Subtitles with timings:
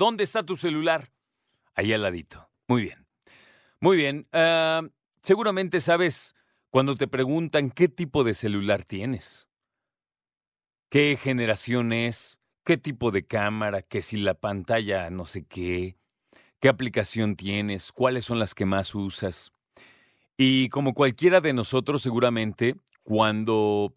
[0.00, 1.12] ¿Dónde está tu celular?
[1.74, 2.48] Ahí al ladito.
[2.66, 3.06] Muy bien.
[3.80, 4.26] Muy bien.
[4.32, 4.80] Ah,
[5.22, 6.34] seguramente sabes
[6.70, 9.46] cuando te preguntan qué tipo de celular tienes.
[10.88, 12.38] ¿Qué generación es?
[12.64, 13.82] ¿Qué tipo de cámara?
[13.82, 15.98] ¿Que si la pantalla no sé qué?
[16.60, 17.92] ¿Qué aplicación tienes?
[17.92, 19.52] ¿Cuáles son las que más usas?
[20.38, 23.94] Y como cualquiera de nosotros seguramente, cuando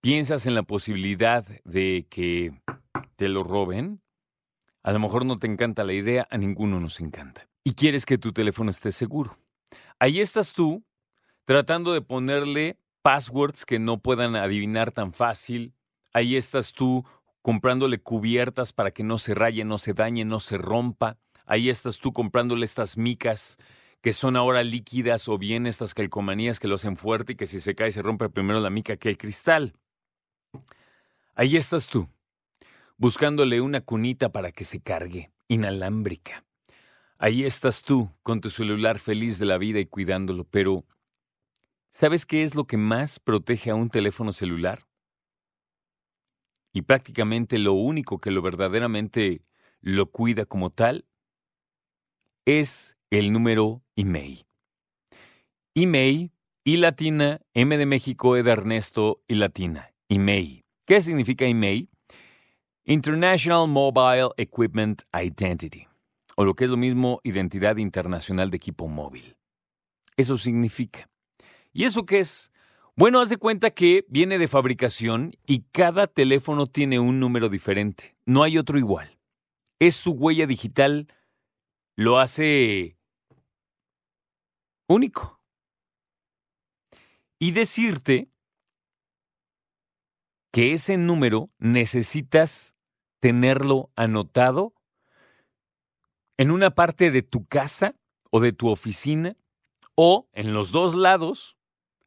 [0.00, 2.52] piensas en la posibilidad de que
[3.16, 4.03] te lo roben,
[4.84, 7.48] a lo mejor no te encanta la idea, a ninguno nos encanta.
[7.64, 9.38] Y quieres que tu teléfono esté seguro.
[9.98, 10.84] Ahí estás tú,
[11.46, 15.74] tratando de ponerle passwords que no puedan adivinar tan fácil.
[16.12, 17.04] Ahí estás tú
[17.40, 21.16] comprándole cubiertas para que no se raye, no se dañe, no se rompa.
[21.46, 23.58] Ahí estás tú comprándole estas micas
[24.02, 27.58] que son ahora líquidas o bien estas calcomanías que lo hacen fuerte y que si
[27.58, 29.72] se cae se rompe primero la mica que el cristal.
[31.34, 32.06] Ahí estás tú,
[32.96, 36.44] buscándole una cunita para que se cargue, inalámbrica.
[37.18, 40.84] Ahí estás tú, con tu celular feliz de la vida y cuidándolo, pero
[41.90, 44.86] ¿sabes qué es lo que más protege a un teléfono celular?
[46.72, 49.42] Y prácticamente lo único que lo verdaderamente
[49.80, 51.06] lo cuida como tal
[52.44, 54.44] es el número email.
[55.74, 56.32] Email,
[56.64, 59.94] I latina, M de México, E de Ernesto, y latina.
[60.08, 60.64] Email.
[60.84, 61.88] ¿Qué significa email?
[62.86, 65.88] International Mobile Equipment Identity,
[66.36, 69.38] o lo que es lo mismo, identidad internacional de equipo móvil.
[70.18, 71.08] Eso significa.
[71.72, 72.52] ¿Y eso qué es?
[72.94, 78.16] Bueno, haz de cuenta que viene de fabricación y cada teléfono tiene un número diferente.
[78.26, 79.18] No hay otro igual.
[79.78, 81.08] Es su huella digital,
[81.96, 82.98] lo hace
[84.88, 85.40] único.
[87.38, 88.28] Y decirte
[90.52, 92.73] que ese número necesitas
[93.24, 94.74] tenerlo anotado
[96.36, 97.96] en una parte de tu casa
[98.30, 99.34] o de tu oficina
[99.94, 101.56] o en los dos lados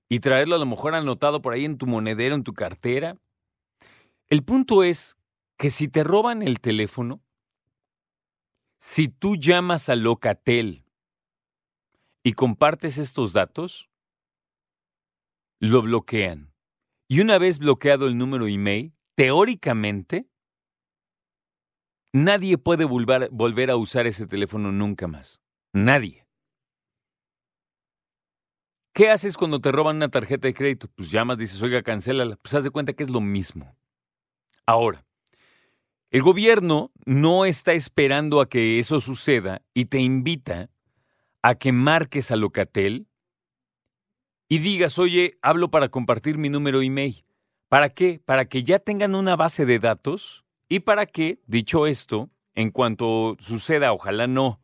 [0.09, 3.17] y traerlo a lo mejor anotado por ahí en tu monedero, en tu cartera.
[4.27, 5.17] El punto es
[5.57, 7.19] que si te roban el teléfono,
[8.77, 10.85] si tú llamas a Locatel
[12.21, 13.89] y compartes estos datos,
[15.59, 16.53] lo bloquean.
[17.07, 20.29] Y una vez bloqueado el número email, teóricamente,
[22.13, 25.41] nadie puede volver, a usar ese teléfono nunca más.
[25.73, 26.25] Nadie.
[28.93, 30.87] ¿Qué haces cuando te roban una tarjeta de crédito?
[30.95, 32.35] Pues llamas, dices, oiga, cancélala.
[32.37, 33.75] Pues haz de cuenta que es lo mismo.
[34.65, 35.05] Ahora,
[36.09, 40.69] el gobierno no está esperando a que eso suceda y te invita
[41.41, 43.07] a que marques a Locatel
[44.49, 47.25] y digas, oye, hablo para compartir mi número email.
[47.67, 48.21] ¿Para qué?
[48.23, 53.37] Para que ya tengan una base de datos y para que, dicho esto, en cuanto
[53.39, 54.61] suceda, ojalá no,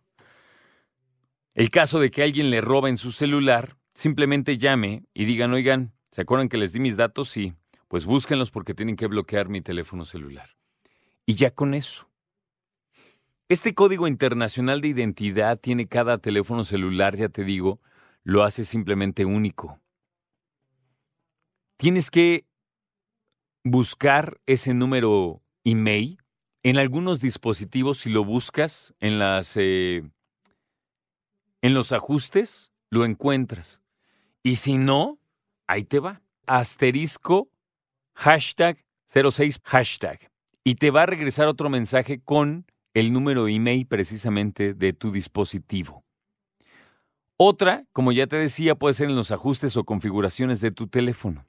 [1.54, 5.94] el caso de que alguien le roba en su celular, simplemente llame y digan, oigan,
[6.10, 7.30] ¿se acuerdan que les di mis datos?
[7.30, 7.54] Sí,
[7.88, 10.50] pues búsquenlos porque tienen que bloquear mi teléfono celular.
[11.28, 12.10] Y ya con eso.
[13.50, 17.82] Este código internacional de identidad tiene cada teléfono celular, ya te digo,
[18.24, 19.80] lo hace simplemente único.
[21.78, 22.48] Tienes que
[23.64, 26.18] buscar ese número email
[26.64, 30.04] en algunos dispositivos si lo buscas en las eh,
[31.62, 33.82] en los ajustes lo encuentras
[34.44, 35.20] y si no
[35.68, 37.50] ahí te va asterisco
[38.14, 38.78] hashtag
[39.08, 40.32] 06 hashtag
[40.64, 46.04] y te va a regresar otro mensaje con el número email precisamente de tu dispositivo.
[47.38, 51.46] Otra, como ya te decía, puede ser en los ajustes o configuraciones de tu teléfono.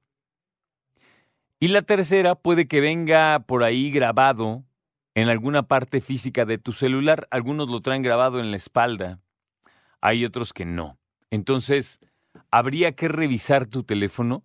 [1.65, 4.67] Y la tercera puede que venga por ahí grabado
[5.15, 7.27] en alguna parte física de tu celular.
[7.31, 9.19] Algunos lo traen grabado en la espalda,
[10.03, 10.99] hay otros que no.
[11.31, 12.01] Entonces,
[12.51, 14.45] habría que revisar tu teléfono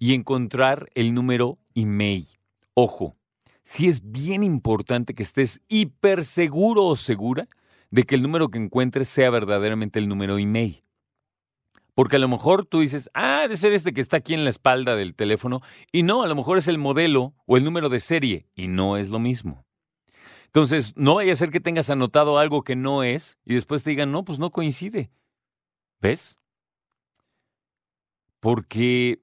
[0.00, 2.26] y encontrar el número email.
[2.74, 3.14] Ojo,
[3.62, 7.46] sí es bien importante que estés hiper seguro o segura
[7.92, 10.82] de que el número que encuentres sea verdaderamente el número email.
[11.96, 14.50] Porque a lo mejor tú dices, ah, de ser este que está aquí en la
[14.50, 18.00] espalda del teléfono, y no, a lo mejor es el modelo o el número de
[18.00, 19.64] serie, y no es lo mismo.
[20.44, 23.88] Entonces, no vaya a ser que tengas anotado algo que no es y después te
[23.90, 25.10] digan, no, pues no coincide.
[25.98, 26.38] ¿Ves?
[28.40, 29.22] Porque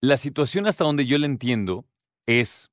[0.00, 1.86] la situación hasta donde yo la entiendo
[2.26, 2.72] es,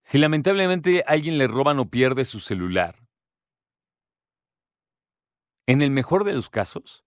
[0.00, 3.06] si lamentablemente alguien le roban o pierde su celular,
[5.66, 7.03] en el mejor de los casos,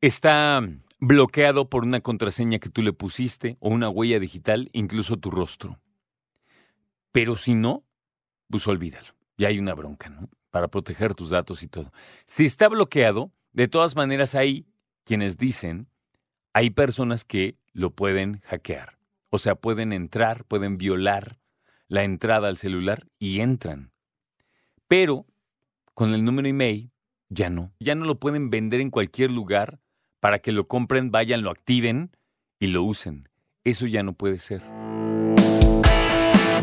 [0.00, 0.62] está
[0.98, 5.80] bloqueado por una contraseña que tú le pusiste o una huella digital, incluso tu rostro.
[7.12, 7.84] Pero si no,
[8.48, 9.08] pues olvídalo.
[9.36, 10.28] Ya hay una bronca, ¿no?
[10.50, 11.92] Para proteger tus datos y todo.
[12.26, 14.66] Si está bloqueado, de todas maneras hay
[15.04, 15.88] quienes dicen,
[16.52, 18.98] hay personas que lo pueden hackear.
[19.30, 21.38] O sea, pueden entrar, pueden violar
[21.88, 23.92] la entrada al celular y entran.
[24.88, 25.26] Pero
[25.94, 26.90] con el número email
[27.28, 27.72] ya no.
[27.78, 29.80] Ya no lo pueden vender en cualquier lugar
[30.20, 32.12] para que lo compren, vayan, lo activen
[32.58, 33.28] y lo usen.
[33.64, 34.62] Eso ya no puede ser.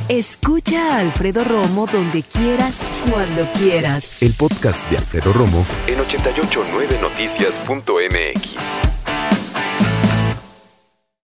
[0.09, 2.81] Escucha a Alfredo Romo donde quieras,
[3.12, 4.21] cuando quieras.
[4.21, 8.96] El podcast de Alfredo Romo en 889noticias.mx.